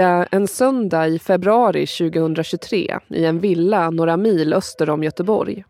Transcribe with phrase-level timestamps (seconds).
[0.00, 5.64] Det är en söndag i februari 2023 i en villa några mil öster om Göteborg.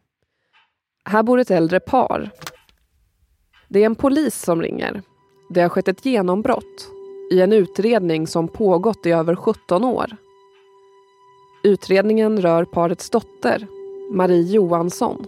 [1.05, 2.31] Här bor ett äldre par.
[3.69, 5.03] Det är en polis som ringer.
[5.49, 6.91] Det har skett ett genombrott
[7.33, 10.17] i en utredning som pågått i över 17 år.
[11.65, 13.67] Utredningen rör parets dotter,
[14.13, 15.27] Marie Johansson.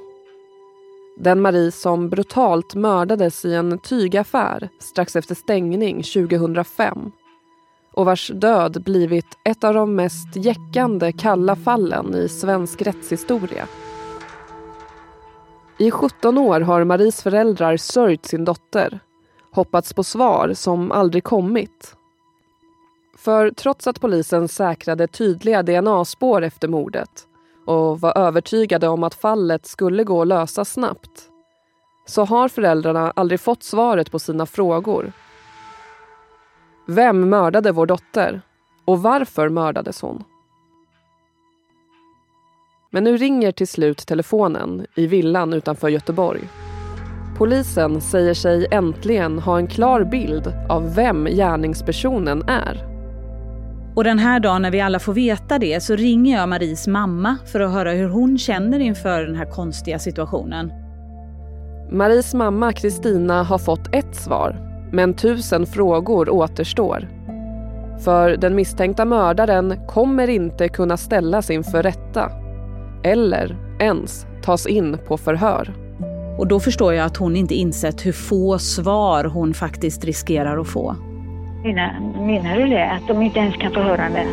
[1.19, 7.13] Den Marie som brutalt mördades i en tygaffär strax efter stängning 2005
[7.93, 13.69] och vars död blivit ett av de mest jäckande kalla fallen i svensk rättshistoria.
[15.79, 19.01] I 17 år har Maries föräldrar sörjt sin dotter,
[19.53, 21.95] hoppats på svar som aldrig kommit.
[23.19, 27.27] För trots att polisen säkrade tydliga DNA-spår efter mordet
[27.67, 31.29] och var övertygade om att fallet skulle gå att lösa snabbt
[32.07, 35.13] så har föräldrarna aldrig fått svaret på sina frågor.
[36.87, 38.41] Vem mördade vår dotter?
[38.85, 40.25] Och varför mördades hon?
[42.91, 46.41] Men nu ringer till slut telefonen i villan utanför Göteborg.
[47.39, 52.93] Polisen säger sig äntligen ha en klar bild av vem gärningspersonen är.
[53.97, 57.37] Och den här dagen när vi alla får veta det så ringer jag Maries mamma
[57.53, 60.73] för att höra hur hon känner inför den här konstiga situationen.
[61.91, 67.09] Maries mamma Kristina har fått ett svar, men tusen frågor återstår.
[68.05, 72.31] För den misstänkta mördaren kommer inte kunna ställas inför rätta
[73.05, 75.75] eller ens tas in på förhör.
[76.39, 80.69] Och då förstår jag att hon inte insett hur få svar hon faktiskt riskerar att
[80.69, 80.97] få.
[81.65, 82.91] Menar, menar du det?
[82.91, 84.27] Att de inte ens kan få höra det?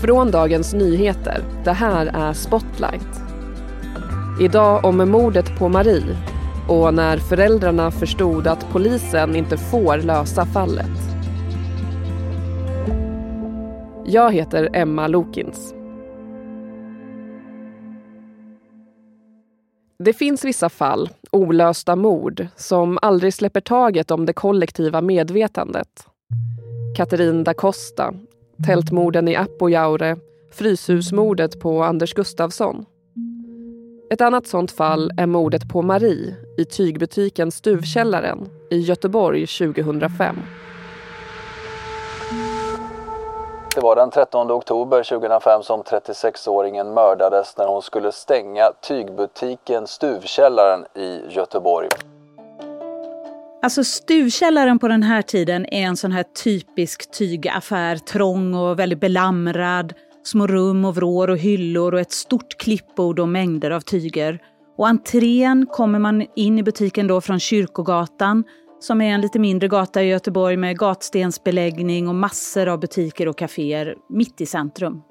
[0.00, 1.40] Från Dagens Nyheter.
[1.64, 3.22] Det här är Spotlight.
[4.40, 6.16] Idag om mordet på Marie
[6.70, 10.86] och när föräldrarna förstod att polisen inte får lösa fallet.
[14.06, 15.74] Jag heter Emma Lokins.
[19.98, 26.06] Det finns vissa fall, olösta mord, som aldrig släpper taget om det kollektiva medvetandet.
[26.96, 28.14] Katarin da Costa,
[28.66, 30.16] tältmorden i Apojaure,
[30.52, 32.84] Fryshusmordet på Anders Gustafsson.
[34.12, 40.36] Ett annat sånt fall är mordet på Marie i tygbutiken Stuvkällaren i Göteborg 2005.
[43.74, 50.84] Det var den 13 oktober 2005 som 36-åringen mördades när hon skulle stänga tygbutiken Stuvkällaren
[50.94, 51.88] i Göteborg.
[53.62, 59.00] Alltså Stuvkällaren på den här tiden är en sån här typisk tygaffär, trång och väldigt
[59.00, 59.94] belamrad.
[60.22, 64.38] Små rum och vrår och hyllor och ett stort klippbord och mängder av tyger.
[64.76, 68.44] Och entrén kommer man in i butiken då från Kyrkogatan
[68.80, 73.38] som är en lite mindre gata i Göteborg med gatstensbeläggning och massor av butiker och
[73.38, 75.02] kaféer mitt i centrum.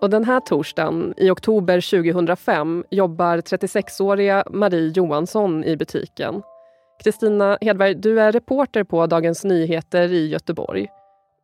[0.00, 6.42] Och den här torsdagen i oktober 2005 jobbar 36-åriga Marie Johansson i butiken.
[7.04, 10.88] Kristina Hedberg, du är reporter på Dagens Nyheter i Göteborg.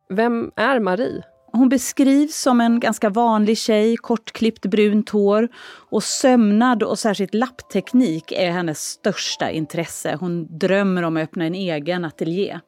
[0.09, 1.23] Vem är Marie?
[1.57, 5.47] Hon beskrivs som en ganska vanlig tjej, kortklippt brunt hår
[5.89, 10.17] och sömnad och särskilt lappteknik är hennes största intresse.
[10.19, 12.59] Hon drömmer om att öppna en egen ateljé.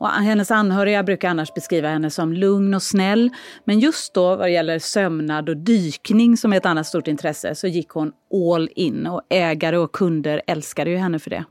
[0.00, 3.30] Och hennes anhöriga brukar annars beskriva henne som lugn och snäll.
[3.64, 7.54] Men just då vad det gäller sömnad och dykning som är ett annat stort intresse
[7.54, 8.12] så gick hon
[8.52, 11.44] all in och ägare och kunder älskade ju henne för det.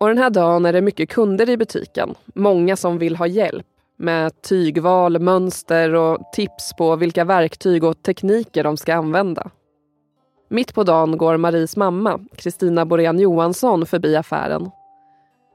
[0.00, 2.14] Och den här dagen är det mycket kunder i butiken.
[2.34, 8.64] Många som vill ha hjälp med tygval, mönster och tips på vilka verktyg och tekniker
[8.64, 9.50] de ska använda.
[10.50, 14.70] Mitt på dagen går Maries mamma, Kristina Borén Johansson, förbi affären.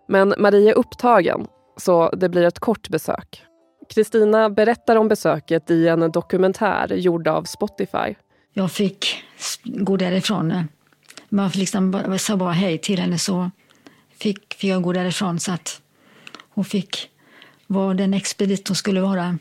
[0.08, 1.48] Men Marie är upptagen,
[1.78, 3.44] så det blir ett kort besök.
[3.90, 8.16] Kristina berättar om besöket i en dokumentär gjord av Spotify.
[8.54, 9.24] Jag fick
[9.64, 10.68] gå därifrån.
[11.30, 13.52] Man liksom sa bara hej till henne så
[14.18, 15.82] fick, fick jag gå därifrån så att
[16.50, 17.10] hon fick
[17.68, 19.38] vad den expedit skulle vara.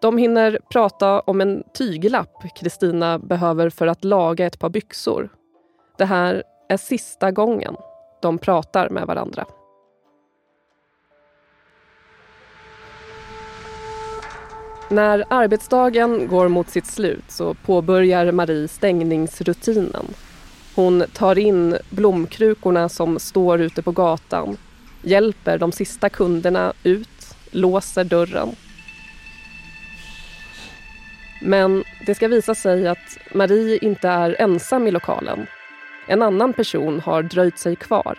[0.00, 5.28] De hinner prata om en tyglapp Kristina behöver för att laga ett par byxor.
[5.98, 7.76] Det här är sista gången
[8.22, 9.46] de pratar med varandra.
[14.90, 20.06] När arbetsdagen går mot sitt slut så påbörjar Marie stängningsrutinen.
[20.74, 24.56] Hon tar in blomkrukorna som står ute på gatan
[25.02, 28.48] hjälper de sista kunderna ut, låser dörren.
[31.42, 35.46] Men det ska visa sig att Marie inte är ensam i lokalen.
[36.08, 38.18] En annan person har dröjt sig kvar.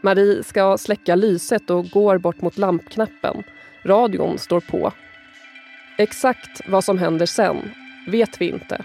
[0.00, 3.42] Marie ska släcka lyset och går bort mot lampknappen.
[3.84, 4.92] Radion står på.
[5.98, 7.70] Exakt vad som händer sen
[8.06, 8.84] vet vi inte.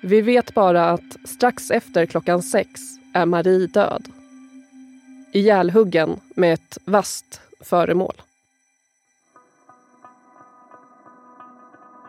[0.00, 2.80] Vi vet bara att strax efter klockan sex
[3.12, 4.13] är Marie död.
[5.34, 8.14] Ihjälhuggen med ett vasst föremål.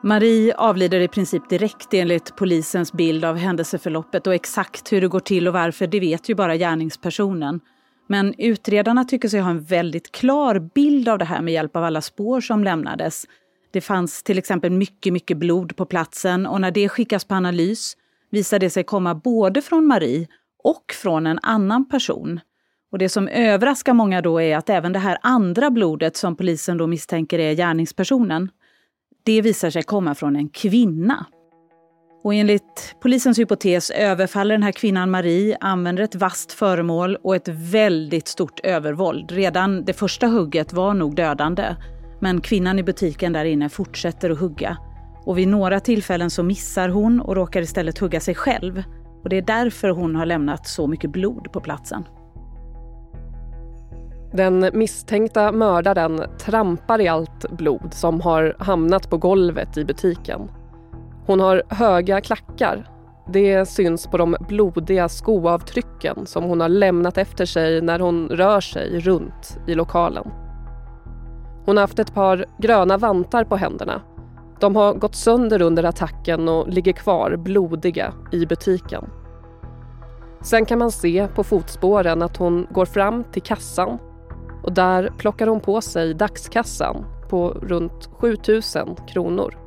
[0.04, 5.20] Marie avlider i princip direkt enligt polisens bild av händelseförloppet och exakt hur det går
[5.20, 7.60] till och varför, det vet ju bara gärningspersonen.
[8.08, 11.84] Men utredarna tycker sig ha en väldigt klar bild av det här med hjälp av
[11.84, 13.26] alla spår som lämnades.
[13.72, 17.98] Det fanns till exempel mycket, mycket blod på platsen och när det skickas på analys
[18.30, 20.28] visar det sig komma både från Marie
[20.64, 22.40] och från en annan person.
[22.96, 26.78] Och det som överraskar många då är att även det här andra blodet som polisen
[26.78, 28.50] då misstänker är gärningspersonen,
[29.24, 31.26] det visar sig komma från en kvinna.
[32.24, 37.48] Och enligt polisens hypotes överfaller den här kvinnan Marie, använder ett vasst föremål och ett
[37.48, 39.32] väldigt stort övervåld.
[39.32, 41.76] Redan det första hugget var nog dödande.
[42.22, 44.78] Men kvinnan i butiken där inne fortsätter att hugga.
[45.26, 48.84] Och vid några tillfällen så missar hon och råkar istället hugga sig själv.
[49.24, 52.04] Och det är därför hon har lämnat så mycket blod på platsen.
[54.32, 60.42] Den misstänkta mördaren trampar i allt blod som har hamnat på golvet i butiken.
[61.26, 62.90] Hon har höga klackar.
[63.34, 68.62] Det syns på de blodiga skoavtrycken som hon har lämnat efter sig när hon rör
[68.62, 70.28] sig runt i lokalen.
[71.66, 74.02] Hon har haft ett par gröna vantar på händerna.
[74.60, 79.10] De har gått sönder under attacken och ligger kvar blodiga i butiken.
[80.42, 83.98] Sen kan man se på fotspåren att hon går fram till kassan
[84.66, 89.58] och där plockar hon på sig dagskassan på runt 7000 kronor.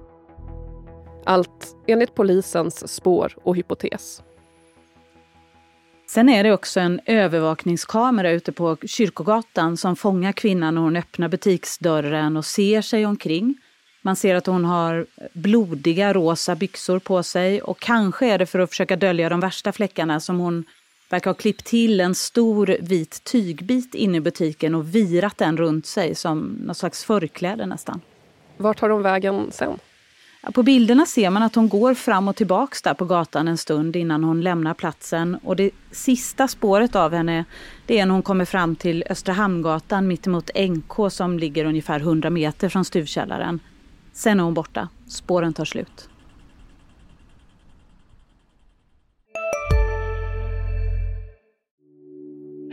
[1.25, 4.23] Allt enligt polisens spår och hypotes.
[6.11, 11.29] Sen är det också en övervakningskamera ute på Kyrkogatan som fångar kvinnan när hon öppnar
[11.29, 13.55] butiksdörren och ser sig omkring.
[14.03, 18.59] Man ser att hon har blodiga rosa byxor på sig och kanske är det för
[18.59, 20.65] att försöka dölja de värsta fläckarna som hon
[21.09, 25.87] verkar ha klippt till en stor vit tygbit inne i butiken och virat den runt
[25.87, 28.01] sig som något slags förkläde nästan.
[28.57, 29.79] Vart tar hon vägen sen?
[30.55, 33.97] På bilderna ser man att hon går fram och tillbaks där på gatan en stund
[33.97, 35.39] innan hon lämnar platsen.
[35.45, 37.45] Och det sista spåret av henne
[37.87, 42.31] det är när hon kommer fram till Östra Hamngatan mittemot NK som ligger ungefär 100
[42.31, 43.61] meter från stuvkällaren.
[44.13, 44.89] Sen är hon borta.
[45.07, 46.08] Spåren tar slut.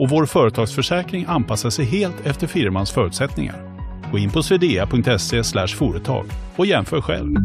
[0.00, 3.70] och vår företagsförsäkring anpassar sig helt efter firmans förutsättningar.
[4.12, 6.26] Gå in på swedea.se företag
[6.56, 7.36] och jämför själv.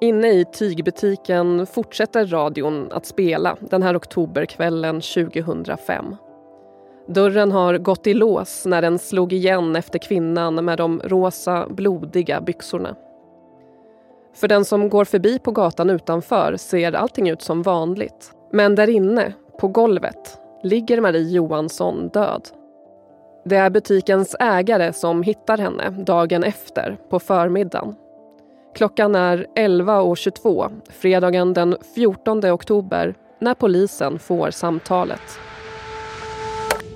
[0.00, 6.04] Inne i tygbutiken fortsätter radion att spela den här oktoberkvällen 2005.
[7.08, 12.40] Dörren har gått i lås när den slog igen efter kvinnan med de rosa, blodiga
[12.40, 12.96] byxorna.
[14.34, 18.32] För den som går förbi på gatan utanför ser allting ut som vanligt.
[18.52, 22.48] Men där inne, på golvet, ligger Marie Johansson död.
[23.44, 27.94] Det är butikens ägare som hittar henne dagen efter, på förmiddagen.
[28.74, 35.38] Klockan är 11.22 fredagen den 14 oktober när polisen får samtalet.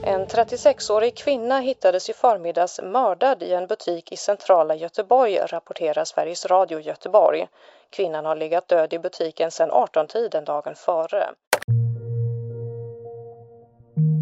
[0.06, 6.46] En 36-årig kvinna hittades i förmiddags mördad i en butik i centrala Göteborg, rapporterar Sveriges
[6.46, 7.46] Radio Göteborg.
[7.90, 11.24] Kvinnan har legat död i butiken sedan 18-tiden dagen före.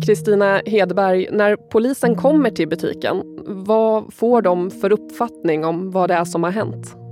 [0.06, 3.22] Kristina Hedberg, när polisen kommer till butiken,
[3.66, 7.03] vad får de för uppfattning om vad det är som har hänt?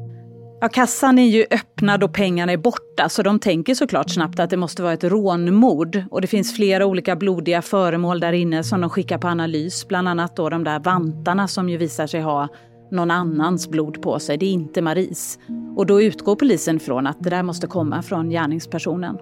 [0.63, 4.51] Ja, kassan är ju öppnad och pengarna är borta så de tänker såklart snabbt att
[4.51, 6.05] det måste vara ett rånmord.
[6.11, 9.89] Och det finns flera olika blodiga föremål där inne som de skickar på analys.
[9.89, 12.49] Bland annat då de där vantarna som ju visar sig ha
[12.91, 14.39] någon annans blod på sig.
[14.39, 15.39] Det är inte Maris.
[15.77, 19.19] Och då utgår polisen från att det där måste komma från gärningspersonen.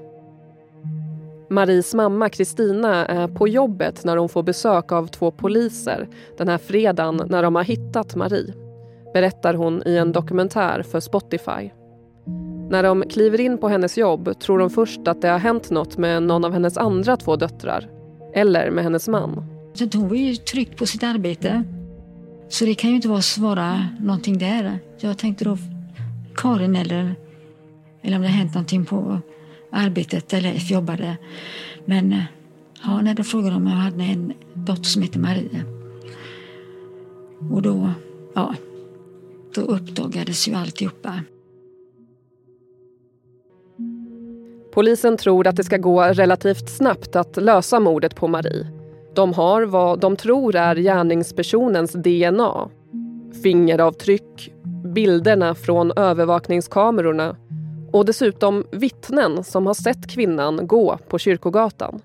[1.50, 6.58] Maries mamma Kristina är på jobbet när hon får besök av två poliser den här
[6.58, 8.69] fredagen när de har hittat Marie
[9.12, 11.70] berättar hon i en dokumentär för Spotify.
[12.70, 15.98] När de kliver in på hennes jobb tror de först att det har hänt något
[15.98, 17.88] med någon av hennes andra två döttrar.
[18.34, 19.44] Eller med hennes man.
[19.94, 21.64] Hon var ju tryggt på sitt arbete.
[22.48, 24.78] Så det kan ju inte vara svara någonting där.
[24.98, 25.58] Jag tänkte då
[26.34, 27.14] Karin eller,
[28.02, 29.18] eller om det har hänt någonting på
[29.70, 31.16] arbetet eller F jobbade.
[31.84, 32.14] Men
[32.84, 35.62] ja, när de frågade om jag hade en dotter som heter Maria.
[37.50, 37.90] Och då,
[38.34, 38.54] ja,
[39.54, 41.14] då uppdagades ju alltihopa.
[44.72, 48.66] Polisen tror att det ska gå relativt snabbt att lösa mordet på Marie.
[49.14, 52.70] De har vad de tror är gärningspersonens DNA.
[53.42, 54.52] Fingeravtryck,
[54.94, 57.36] bilderna från övervakningskamerorna
[57.92, 62.02] och dessutom vittnen som har sett kvinnan gå på Kyrkogatan.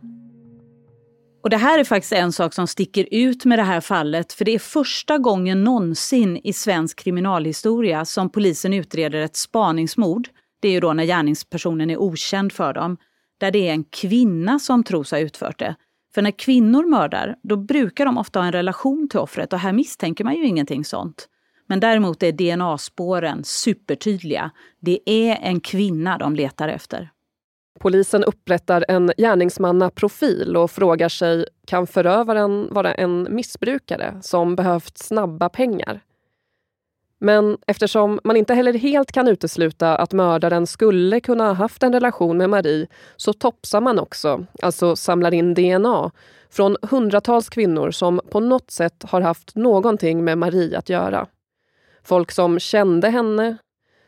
[1.45, 4.45] Och Det här är faktiskt en sak som sticker ut med det här fallet för
[4.45, 10.27] det är första gången någonsin i svensk kriminalhistoria som polisen utreder ett spaningsmord.
[10.61, 12.97] Det är ju då när gärningspersonen är okänd för dem.
[13.39, 15.75] Där det är en kvinna som tros ha utfört det.
[16.15, 19.73] För när kvinnor mördar, då brukar de ofta ha en relation till offret och här
[19.73, 21.27] misstänker man ju ingenting sånt.
[21.67, 24.51] Men däremot är DNA-spåren supertydliga.
[24.79, 27.09] Det är en kvinna de letar efter.
[27.79, 35.49] Polisen upprättar en gärningsmannaprofil och frågar sig kan förövaren vara en missbrukare som behövt snabba
[35.49, 36.01] pengar?
[37.19, 41.93] Men eftersom man inte heller helt kan utesluta att mördaren skulle kunna ha haft en
[41.93, 46.11] relation med Marie så topsar man också, alltså samlar in DNA,
[46.49, 51.27] från hundratals kvinnor som på något sätt har haft någonting med Marie att göra.
[52.03, 53.57] Folk som kände henne,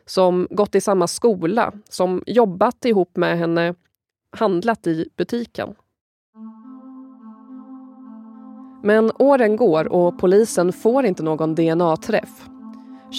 [0.08, 3.74] som gått i samma skola, som jobbat ihop med henne,
[4.36, 5.74] handlat i butiken.
[8.82, 12.48] Men åren går och polisen får inte någon DNA-träff.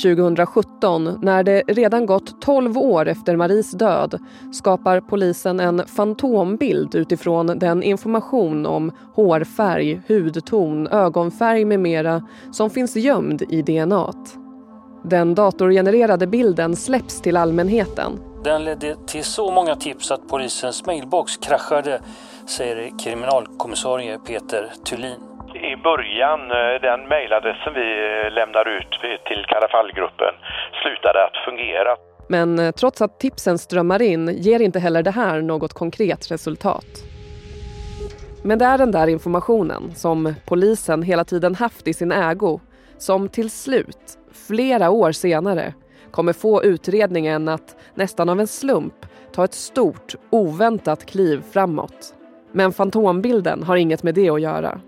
[0.03, 4.19] 2017, när det redan gått 12 år efter Maries död
[4.53, 12.95] skapar polisen en fantombild utifrån den information om hårfärg, hudton, ögonfärg med mera som finns
[12.95, 14.13] gömd i DNA.
[15.03, 18.19] Den datorgenererade bilden släpps till allmänheten.
[18.43, 22.01] Den ledde till så många tips att polisens mailbox kraschade,
[22.47, 25.19] säger kriminalkommissarie Peter Thulin.
[25.55, 27.87] I början, eh, den mejladressen vi
[28.25, 28.91] eh, lämnar ut
[29.27, 30.33] till Karafallgruppen
[30.81, 31.95] slutade att fungera.
[32.27, 36.85] Men eh, trots att tipsen strömmar in ger inte heller det här något konkret resultat.
[38.43, 42.59] Men det är den där informationen som polisen hela tiden haft i sin ägo
[42.99, 45.73] som till slut, flera år senare,
[46.11, 52.13] kommer få utredningen att nästan av en slump ta ett stort, oväntat kliv framåt.
[52.51, 54.81] Men fantombilden har inget med det att göra.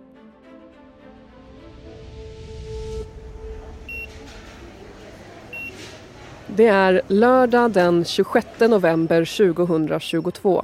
[6.47, 10.63] Det är lördag den 26 november 2022.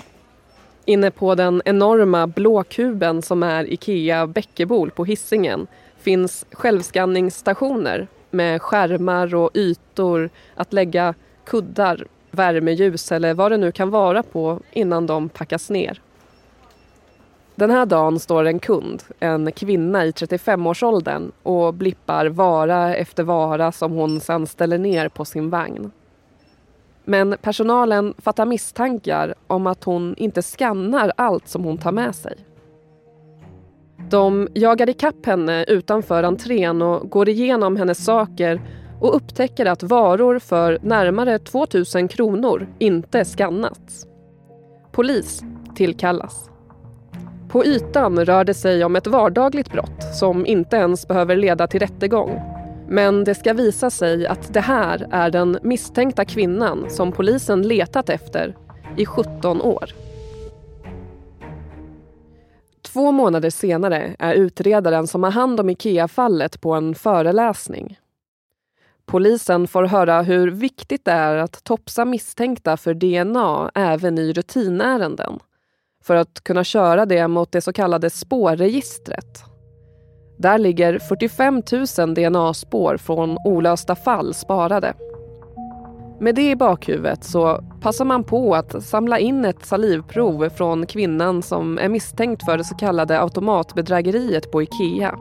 [0.86, 5.68] Inne på den enorma blå kuben som är Ikea Bäckebol på Hisingen
[6.08, 11.14] finns självskanningsstationer med skärmar och ytor att lägga
[11.46, 16.02] kuddar, värmeljus eller vad det nu kan vara på innan de packas ner.
[17.56, 23.72] Den här dagen står en kund, en kvinna i 35-årsåldern och blippar vara efter vara
[23.72, 25.92] som hon sedan ställer ner på sin vagn.
[27.04, 32.38] Men personalen fattar misstankar om att hon inte skannar allt som hon tar med sig.
[34.10, 38.62] De jagar ikapp henne utanför entrén och går igenom hennes saker
[39.02, 44.08] och upptäcker att varor för närmare 2000 kronor inte skannats.
[44.92, 45.44] Polis
[45.76, 46.50] tillkallas.
[47.50, 51.80] På ytan rör det sig om ett vardagligt brott som inte ens behöver leda till
[51.80, 52.42] rättegång.
[52.90, 58.10] Men det ska visa sig att det här är den misstänkta kvinnan som polisen letat
[58.10, 58.56] efter
[58.98, 60.07] i 17 år.
[62.98, 68.00] Två månader senare är utredaren som har hand om Ikea-fallet på en föreläsning.
[69.06, 75.40] Polisen får höra hur viktigt det är att topsa misstänkta för DNA även i rutinärenden
[76.04, 79.44] för att kunna köra det mot det så kallade spårregistret.
[80.38, 81.64] Där ligger 45
[81.98, 84.94] 000 DNA-spår från olösta fall sparade.
[86.20, 91.42] Med det i bakhuvudet så passar man på att samla in ett salivprov från kvinnan
[91.42, 95.16] som är misstänkt för det så kallade automatbedrägeriet på Ikea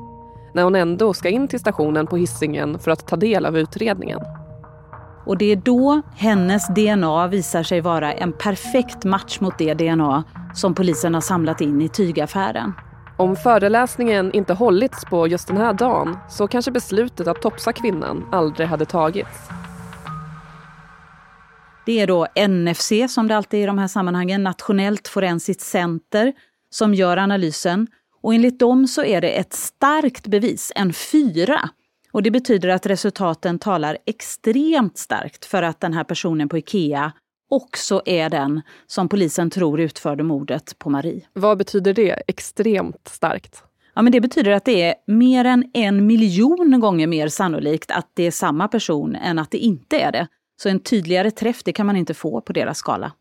[0.55, 4.21] när hon ändå ska in till stationen på hissingen för att ta del av utredningen.
[5.27, 10.25] Och det är då hennes DNA visar sig vara en perfekt match mot det DNA
[10.55, 12.73] som polisen har samlat in i tygaffären.
[13.19, 18.25] Om föreläsningen inte hållits på just den här dagen så kanske beslutet att topsa kvinnan
[18.33, 19.49] aldrig hade tagits.
[21.87, 26.33] Det är då NFC, som det alltid är i de här sammanhangen, Nationellt forensiskt center,
[26.71, 27.87] som gör analysen.
[28.23, 31.71] Och enligt dem så är det ett starkt bevis, en fyra.
[32.13, 37.13] Och det betyder att resultaten talar extremt starkt för att den här personen på Ikea
[37.51, 41.27] också är den som polisen tror utförde mordet på Marie.
[41.33, 43.63] Vad betyder det, extremt starkt?
[43.95, 48.11] Ja, men det betyder att det är mer än en miljon gånger mer sannolikt att
[48.15, 50.27] det är samma person än att det inte är det.
[50.57, 53.13] Så en tydligare träff det kan man inte få på deras skala.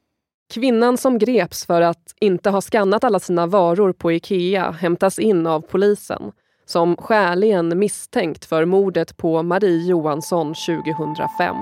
[0.53, 5.47] Kvinnan som greps för att inte ha skannat alla sina varor på Ikea hämtas in
[5.47, 6.31] av polisen
[6.65, 11.55] som skäligen misstänkt för mordet på Marie Johansson 2005.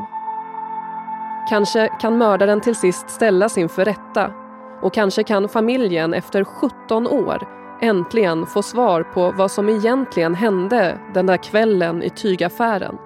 [1.50, 4.34] Kanske kan mördaren till sist ställas inför rätta
[4.82, 7.48] och kanske kan familjen efter 17 år
[7.82, 12.98] äntligen få svar på vad som egentligen hände den där kvällen i tygaffären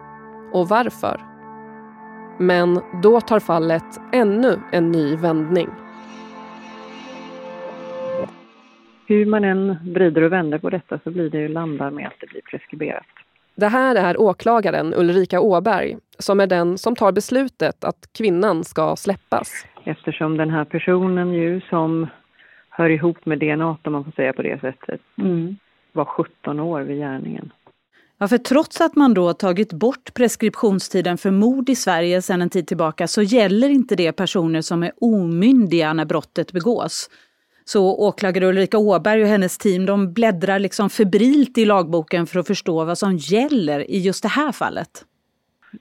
[0.53, 1.36] och varför.
[2.39, 5.67] Men då tar fallet ännu en ny vändning.
[9.07, 12.13] Hur man än vrider och vänder på detta så blir det ju landar med att
[12.19, 13.05] det blir preskriberat.
[13.55, 18.95] Det här är åklagaren Ulrika Åberg som är den som tar beslutet att kvinnan ska
[18.95, 19.65] släppas.
[19.83, 22.07] Eftersom den här personen ju som
[22.69, 25.55] hör ihop med DNA om man får säga på det sättet, mm.
[25.91, 27.51] var 17 år vid gärningen.
[28.19, 32.49] Ja, för trots att man då tagit bort preskriptionstiden för mord i Sverige sedan en
[32.49, 37.09] tid tillbaka så gäller inte det personer som är omyndiga när brottet begås.
[37.65, 42.47] Så åklagare Ulrika Åberg och hennes team de bläddrar liksom febrilt i lagboken för att
[42.47, 45.05] förstå vad som gäller i just det här fallet.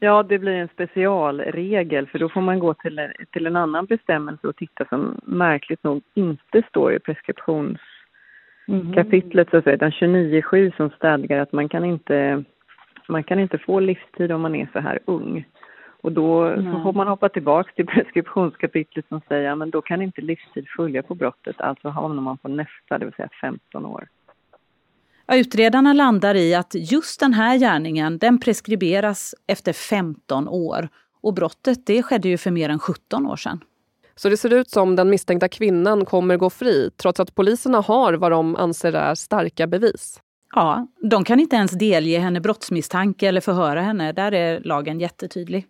[0.00, 3.00] Ja, det blir en specialregel för då får man gå till,
[3.32, 7.78] till en annan bestämmelse och titta som märkligt nog inte står i preskriptions
[8.68, 8.92] mm.
[9.50, 12.44] så att säga, utan 29.7 som stadgar att man kan, inte,
[13.08, 15.44] man kan inte få livstid om man är så här ung.
[16.00, 16.82] Och då mm.
[16.82, 21.14] får man hoppa tillbaka till preskriptionskapitlet som säger att då kan inte livstid följa på
[21.14, 24.08] brottet, alltså hamnar man på nästa, det vill säga 15 år.
[25.26, 30.88] Ja, utredarna landar i att just den här gärningen den preskriberas efter 15 år.
[31.20, 33.60] Och brottet det skedde ju för mer än 17 år sedan.
[34.16, 38.14] Så det ser ut som den misstänkta kvinnan kommer gå fri trots att poliserna har
[38.14, 40.20] vad de anser är starka bevis?
[40.54, 44.12] Ja, de kan inte ens delge henne brottsmisstanke eller förhöra henne.
[44.12, 45.66] Där är lagen jättetydlig.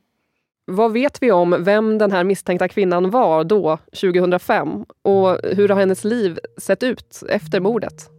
[0.67, 4.69] Vad vet vi om vem den här misstänkta kvinnan var då, 2005?
[5.03, 8.11] Och hur har hennes liv sett ut efter mordet?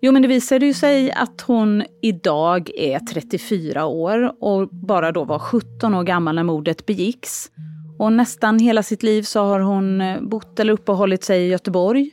[0.00, 5.24] Jo, men det visade ju sig att hon idag är 34 år och bara då
[5.24, 7.50] var 17 år gammal när mordet begicks.
[7.98, 12.10] Och nästan hela sitt liv så har hon eh, bott eller uppehållit sig i Göteborg.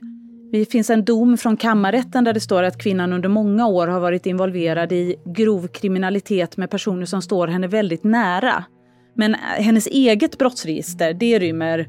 [0.51, 3.99] Det finns en dom från kammarrätten där det står att kvinnan under många år har
[3.99, 8.63] varit involverad i grov kriminalitet med personer som står henne väldigt nära.
[9.15, 11.85] Men eh, hennes eget brottsregister, det rymmer eh,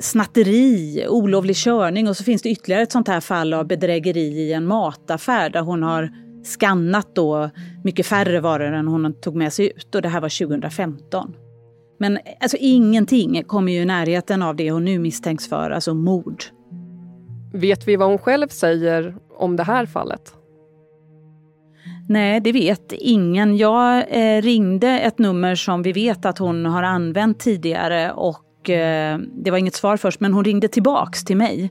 [0.00, 4.52] snatteri, olovlig körning och så finns det ytterligare ett sånt här fall av bedrägeri i
[4.52, 6.10] en mataffär där hon har
[6.44, 7.50] skannat då
[7.84, 11.34] mycket färre varor än hon tog med sig ut och det här var 2015.
[12.00, 16.44] Men alltså ingenting kommer ju i närheten av det hon nu misstänks för, alltså mord.
[17.52, 20.34] Vet vi vad hon själv säger om det här fallet?
[22.08, 23.56] Nej, det vet ingen.
[23.56, 29.18] Jag eh, ringde ett nummer som vi vet att hon har använt tidigare och eh,
[29.18, 31.70] det var inget svar först, men hon ringde tillbaks till mig.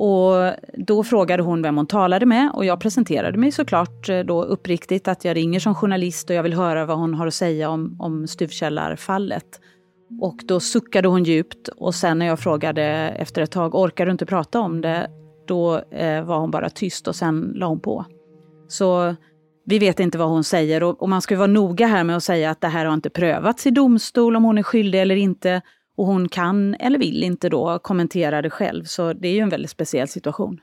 [0.00, 4.42] Och då frågade hon vem hon talade med och jag presenterade mig såklart eh, då
[4.42, 7.70] uppriktigt att jag ringer som journalist och jag vill höra vad hon har att säga
[7.70, 9.60] om, om stuvkällarfallet.
[10.20, 12.82] Och då suckade hon djupt och sen när jag frågade
[13.18, 15.10] efter ett tag, orkar du inte prata om det?
[15.46, 18.04] Då eh, var hon bara tyst och sen la hon på.
[18.68, 19.14] Så
[19.64, 22.24] vi vet inte vad hon säger och, och man ska vara noga här med att
[22.24, 25.62] säga att det här har inte prövats i domstol om hon är skyldig eller inte.
[25.98, 29.48] Och hon kan eller vill inte då kommentera det själv, så det är ju en
[29.48, 30.60] väldigt speciell situation.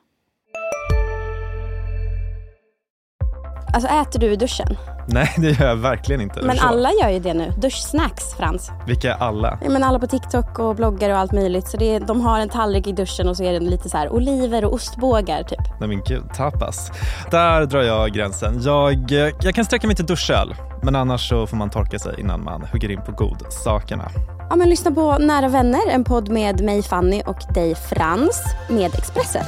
[3.73, 4.67] Alltså äter du i duschen?
[5.07, 6.41] Nej, det gör jag verkligen inte.
[6.41, 7.53] Men alla gör ju det nu.
[7.57, 8.71] Duschsnacks, Frans.
[8.87, 9.59] Vilka är alla?
[9.63, 11.67] Ja, men alla på TikTok och bloggar och allt möjligt.
[11.67, 13.97] Så det är, de har en tallrik i duschen och så är det lite så
[13.97, 15.79] här oliver och ostbågar typ.
[15.79, 16.91] Nej men gud, tapas.
[17.31, 18.61] Där drar jag gränsen.
[18.61, 20.55] Jag, jag kan sträcka mig till duschöl.
[20.83, 24.11] Men annars så får man torka sig innan man hugger in på godsakerna.
[24.49, 28.95] Ja, men lyssna på Nära vänner, en podd med mig Fanny och dig Frans med
[28.95, 29.45] Expressen.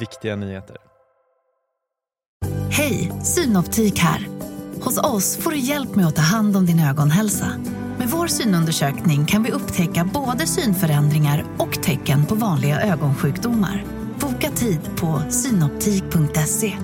[0.00, 0.76] Viktiga nyheter.
[2.70, 4.28] Hej, Synoptik här.
[4.80, 7.46] Hos oss får du hjälp med att ta hand om din ögonhälsa.
[7.98, 13.84] Med vår synundersökning kan vi upptäcka både synförändringar och tecken på vanliga ögonsjukdomar.
[14.20, 16.76] Boka tid på synoptik.se.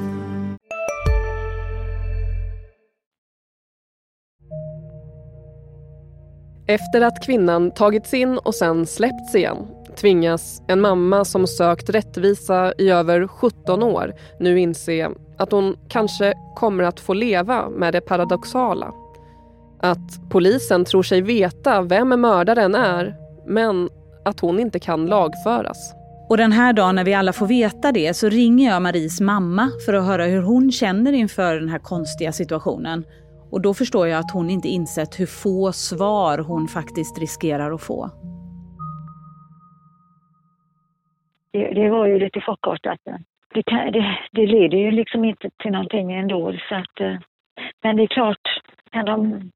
[6.66, 12.72] Efter att kvinnan tagits in och sen släppts igen tvingas en mamma som sökt rättvisa
[12.78, 18.00] i över 17 år nu inse att hon kanske kommer att få leva med det
[18.00, 18.92] paradoxala.
[19.80, 23.88] Att polisen tror sig veta vem mördaren är men
[24.24, 25.94] att hon inte kan lagföras.
[26.28, 29.70] Och den här dagen när vi alla får veta det så ringer jag Maries mamma
[29.86, 33.04] för att höra hur hon känner inför den här konstiga situationen.
[33.54, 37.82] Och då förstår jag att hon inte insett hur få svar hon faktiskt riskerar att
[37.82, 38.10] få.
[41.52, 42.98] Det, det var ju lite chockartat.
[43.54, 46.52] Det, kan, det, det, leder ju liksom inte till någonting ändå.
[46.68, 47.16] Så att, eh,
[47.82, 49.50] men det är klart, kan de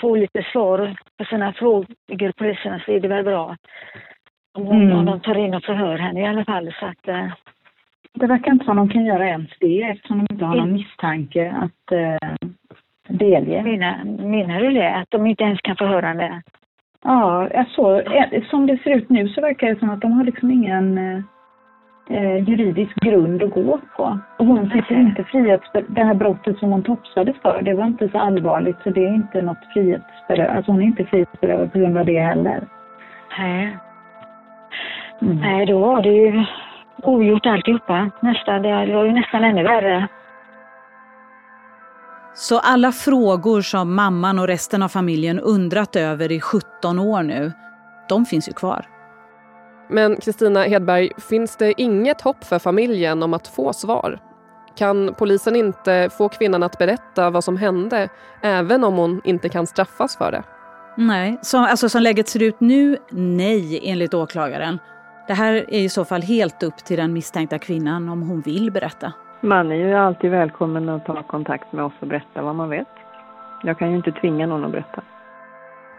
[0.00, 3.56] få lite svar på sina frågor, poliserna, så är det väl bra.
[4.54, 4.98] Om, mm.
[4.98, 6.74] om de tar in och förhör henne i alla fall.
[6.80, 7.32] Så att, uh...
[8.12, 11.50] Det verkar inte som de kan göra ens det eftersom de inte har någon misstanke
[11.50, 12.50] att uh,
[13.08, 13.62] delge.
[13.62, 14.94] Menar, menar du det?
[14.94, 16.42] Att de inte ens kan förhöra henne?
[17.04, 18.02] Ja, alltså,
[18.50, 20.98] som det ser ut nu så verkar det som att de har liksom ingen
[22.10, 24.18] eh, juridisk grund att gå på.
[24.38, 25.94] Och hon sitter inte frihetsberövad.
[25.94, 29.14] Det här brottet som hon topsades för, det var inte så allvarligt så det är
[29.14, 30.56] inte något frihetsberövad.
[30.56, 32.60] Alltså hon är inte frihetsberövad på grund av det heller.
[33.38, 33.76] Nej.
[35.22, 35.36] Mm.
[35.36, 36.44] Nej, då var det ju
[37.02, 38.10] ogjort alltihopa.
[38.20, 40.08] Nästan, det var ju nästan ännu värre.
[42.38, 47.52] Så alla frågor som mamman och resten av familjen undrat över i 17 år nu,
[48.08, 48.86] de finns ju kvar.
[49.90, 54.20] Men Kristina Hedberg, finns det inget hopp för familjen om att få svar?
[54.76, 58.08] Kan polisen inte få kvinnan att berätta vad som hände,
[58.42, 60.42] även om hon inte kan straffas för det?
[60.96, 64.78] Nej, som, alltså som läget ser ut nu, nej enligt åklagaren.
[65.28, 68.72] Det här är i så fall helt upp till den misstänkta kvinnan om hon vill
[68.72, 69.12] berätta.
[69.46, 72.86] Man är ju alltid välkommen att ta kontakt med oss och berätta vad man vet.
[73.62, 75.02] Jag kan ju inte tvinga någon att berätta.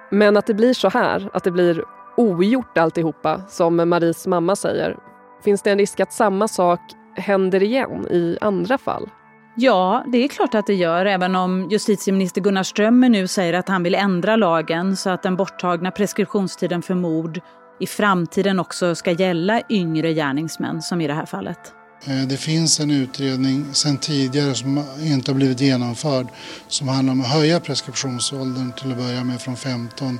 [0.09, 1.83] Men att det blir så här, att det blir
[2.17, 4.97] ogjort alltihopa, som Maries mamma säger.
[5.43, 6.79] Finns det en risk att samma sak
[7.15, 9.09] händer igen i andra fall?
[9.55, 13.69] Ja, det är klart att det gör, även om justitieminister Gunnar Strömmer nu säger att
[13.69, 17.39] han vill ändra lagen så att den borttagna preskriptionstiden för mord
[17.79, 21.76] i framtiden också ska gälla yngre gärningsmän, som i det här fallet.
[22.05, 26.27] Eh, det finns en utredning sedan tidigare som inte har blivit genomförd
[26.67, 30.19] som handlar om att höja preskriptionsåldern till att börja med från 15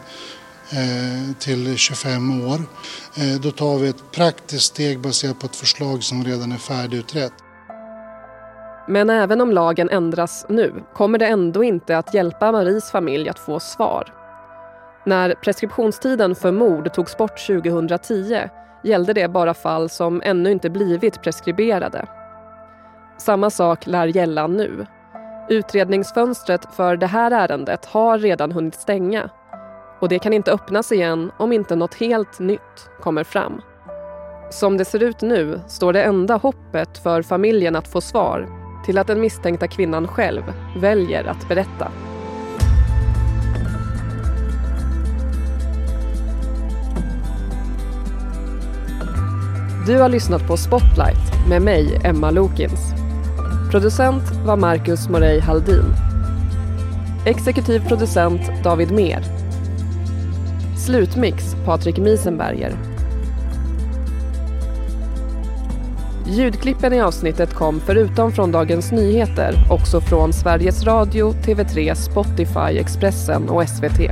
[0.72, 2.60] eh, till 25 år.
[3.18, 7.34] Eh, då tar vi ett praktiskt steg baserat på ett förslag som redan är färdigutrett.
[8.90, 13.40] Men även om lagen ändras nu kommer det ändå inte att hjälpa Maries familj att
[13.40, 14.14] få svar.
[15.06, 18.50] När preskriptionstiden för mord togs bort 2010
[18.84, 22.06] gällde det bara fall som ännu inte blivit preskriberade.
[23.18, 24.86] Samma sak lär gälla nu.
[25.50, 29.30] Utredningsfönstret för det här ärendet har redan hunnit stänga
[30.00, 33.62] och det kan inte öppnas igen om inte något helt nytt kommer fram.
[34.50, 38.48] Som det ser ut nu står det enda hoppet för familjen att få svar
[38.86, 40.44] till att den misstänkta kvinnan själv
[40.78, 41.92] väljer att berätta.
[49.88, 52.94] Du har lyssnat på Spotlight med mig, Emma Lokins.
[53.72, 55.94] Producent var Marcus Morey Haldin.
[57.26, 59.24] Exekutiv producent David Mer.
[60.86, 62.78] Slutmix Patrik Miesenberger.
[66.28, 73.50] Ljudklippen i avsnittet kom förutom från Dagens Nyheter också från Sveriges Radio, TV3, Spotify, Expressen
[73.50, 74.12] och SVT.